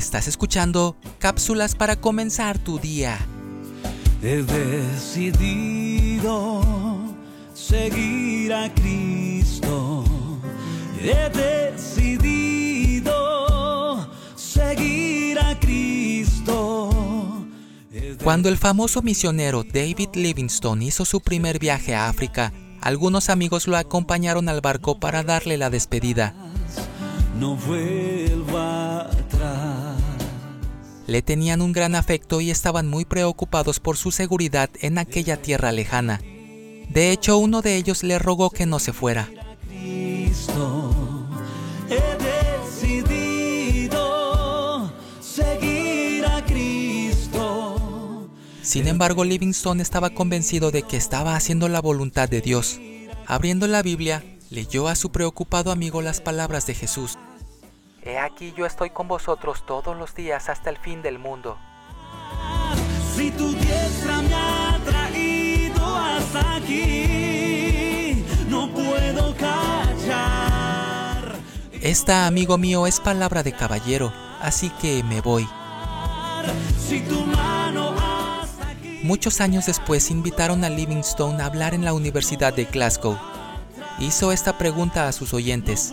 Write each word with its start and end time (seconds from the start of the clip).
Estás 0.00 0.26
escuchando 0.28 0.96
cápsulas 1.18 1.74
para 1.74 1.96
comenzar 1.96 2.58
tu 2.58 2.78
día. 2.78 3.18
He 4.22 4.42
decidido 4.42 6.62
seguir 7.52 8.54
a 8.54 8.72
Cristo. 8.72 10.02
He 10.98 11.28
decidido 11.36 13.12
seguir 14.36 15.38
a 15.38 15.60
Cristo. 15.60 16.88
Cuando 18.24 18.48
el 18.48 18.56
famoso 18.56 19.02
misionero 19.02 19.64
David 19.64 20.14
Livingstone 20.14 20.86
hizo 20.86 21.04
su 21.04 21.20
primer 21.20 21.58
viaje 21.58 21.94
a 21.94 22.08
África, 22.08 22.54
algunos 22.80 23.28
amigos 23.28 23.68
lo 23.68 23.76
acompañaron 23.76 24.48
al 24.48 24.62
barco 24.62 24.98
para 24.98 25.22
darle 25.22 25.58
la 25.58 25.68
despedida. 25.68 26.34
No 27.38 27.54
vuelva. 27.54 28.69
Le 31.10 31.22
tenían 31.22 31.60
un 31.60 31.72
gran 31.72 31.96
afecto 31.96 32.40
y 32.40 32.52
estaban 32.52 32.86
muy 32.86 33.04
preocupados 33.04 33.80
por 33.80 33.96
su 33.96 34.12
seguridad 34.12 34.70
en 34.80 34.96
aquella 34.96 35.42
tierra 35.42 35.72
lejana. 35.72 36.20
De 36.88 37.10
hecho, 37.10 37.36
uno 37.36 37.62
de 37.62 37.74
ellos 37.74 38.04
le 38.04 38.20
rogó 38.20 38.50
que 38.50 38.64
no 38.64 38.78
se 38.78 38.92
fuera. 38.92 39.28
Sin 48.62 48.86
embargo, 48.86 49.24
Livingstone 49.24 49.82
estaba 49.82 50.10
convencido 50.10 50.70
de 50.70 50.84
que 50.84 50.96
estaba 50.96 51.34
haciendo 51.34 51.68
la 51.68 51.80
voluntad 51.80 52.28
de 52.28 52.40
Dios. 52.40 52.78
Abriendo 53.26 53.66
la 53.66 53.82
Biblia, 53.82 54.22
leyó 54.48 54.86
a 54.86 54.94
su 54.94 55.10
preocupado 55.10 55.72
amigo 55.72 56.02
las 56.02 56.20
palabras 56.20 56.66
de 56.66 56.74
Jesús. 56.74 57.18
He 58.02 58.18
aquí 58.18 58.54
yo 58.56 58.64
estoy 58.64 58.90
con 58.90 59.08
vosotros 59.08 59.64
todos 59.66 59.94
los 59.96 60.14
días 60.14 60.48
hasta 60.48 60.70
el 60.70 60.78
fin 60.78 61.02
del 61.02 61.18
mundo. 61.18 61.58
Si 63.14 63.30
tu 63.32 63.52
diestra 63.52 64.22
me 64.22 64.34
ha 64.34 64.80
traído 64.84 65.96
hasta 65.96 66.56
aquí, 66.56 68.24
no 68.48 68.70
puedo 68.70 69.36
callar. 69.36 71.34
Esta, 71.72 72.26
amigo 72.26 72.56
mío, 72.56 72.86
es 72.86 73.00
palabra 73.00 73.42
de 73.42 73.52
caballero, 73.52 74.12
así 74.40 74.70
que 74.80 75.02
me 75.02 75.20
voy. 75.20 75.46
Si 76.78 77.00
tu 77.00 77.20
mano 77.26 77.94
hasta 77.98 78.70
aquí. 78.70 79.00
Muchos 79.02 79.42
años 79.42 79.66
después 79.66 80.10
invitaron 80.10 80.64
a 80.64 80.70
Livingstone 80.70 81.42
a 81.42 81.46
hablar 81.46 81.74
en 81.74 81.84
la 81.84 81.92
Universidad 81.92 82.54
de 82.54 82.64
Glasgow. 82.64 83.18
Hizo 83.98 84.32
esta 84.32 84.56
pregunta 84.56 85.06
a 85.06 85.12
sus 85.12 85.34
oyentes. 85.34 85.92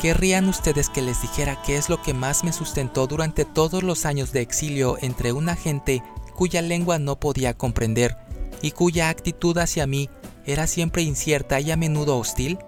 ¿Querrían 0.00 0.48
ustedes 0.48 0.90
que 0.90 1.02
les 1.02 1.22
dijera 1.22 1.60
qué 1.62 1.76
es 1.76 1.88
lo 1.88 2.00
que 2.00 2.14
más 2.14 2.44
me 2.44 2.52
sustentó 2.52 3.08
durante 3.08 3.44
todos 3.44 3.82
los 3.82 4.06
años 4.06 4.30
de 4.30 4.42
exilio 4.42 4.96
entre 5.00 5.32
una 5.32 5.56
gente 5.56 6.04
cuya 6.36 6.62
lengua 6.62 7.00
no 7.00 7.18
podía 7.18 7.54
comprender 7.54 8.16
y 8.62 8.70
cuya 8.70 9.08
actitud 9.08 9.58
hacia 9.58 9.88
mí 9.88 10.08
era 10.46 10.68
siempre 10.68 11.02
incierta 11.02 11.58
y 11.58 11.72
a 11.72 11.76
menudo 11.76 12.16
hostil? 12.16 12.58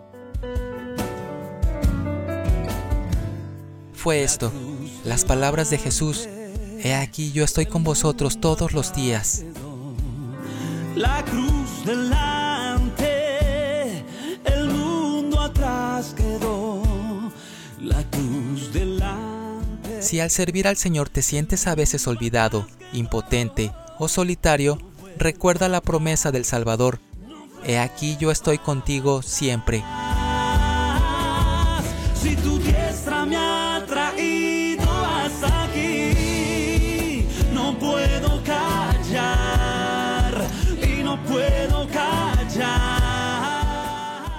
Fue 3.92 4.24
esto, 4.24 4.52
las 5.04 5.24
palabras 5.24 5.70
de 5.70 5.78
Jesús. 5.78 6.28
He 6.82 6.94
aquí 6.94 7.30
yo 7.30 7.44
estoy 7.44 7.66
con 7.66 7.84
vosotros 7.84 8.40
todos 8.40 8.72
los 8.72 8.92
días. 8.92 9.44
La 10.96 11.24
cruz 11.24 11.84
Si 20.00 20.18
al 20.18 20.30
servir 20.30 20.66
al 20.66 20.76
Señor 20.78 21.10
te 21.10 21.20
sientes 21.20 21.66
a 21.66 21.74
veces 21.74 22.06
olvidado, 22.06 22.66
impotente 22.92 23.70
o 23.98 24.08
solitario, 24.08 24.78
recuerda 25.18 25.68
la 25.68 25.82
promesa 25.82 26.32
del 26.32 26.46
Salvador. 26.46 27.00
He 27.66 27.78
aquí 27.78 28.16
yo 28.18 28.30
estoy 28.30 28.56
contigo 28.56 29.20
siempre. 29.20 29.84
Si 32.14 32.34
tu 32.36 32.58
diestra 32.58 33.26
me 33.26 33.36
ha 33.36 33.84
traído 33.86 34.90
hasta 34.90 35.64
aquí, 35.64 37.26
no 37.52 37.78
puedo 37.78 38.42
callar 38.42 40.32
y 40.82 41.02
no 41.02 41.22
puedo 41.24 41.86
callar. 41.88 42.70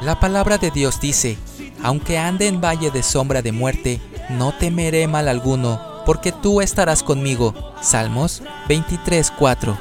La 0.02 0.19
palabra 0.19 0.58
de 0.58 0.72
Dios 0.72 1.00
dice, 1.00 1.38
aunque 1.84 2.18
ande 2.18 2.47
en 2.47 2.59
valle 2.59 2.90
de 2.90 3.03
sombra 3.03 3.44
de 3.44 3.52
muerte, 3.52 4.02
no 4.31 4.53
temeré 4.53 5.08
mal 5.08 5.28
alguno, 5.28 6.03
porque 6.06 6.31
tú 6.31 6.62
estarás 6.62 7.03
conmigo. 7.03 7.53
Salmos 7.81 8.42
23:4. 8.68 9.78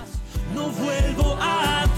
No 0.54 0.68
vuelvo 0.68 1.36
atrás. 1.40 1.88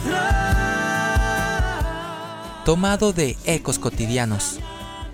Tomado 2.65 3.13
de 3.13 3.37
Ecos 3.45 3.79
Cotidianos. 3.79 4.61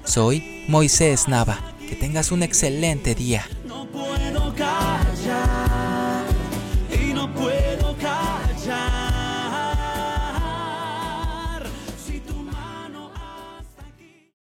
Soy 0.04 0.64
Moisés 0.68 1.28
Nava. 1.28 1.58
Que 1.88 1.96
tengas 1.96 2.32
un 2.32 2.42
excelente 2.42 3.14
día. 3.14 3.46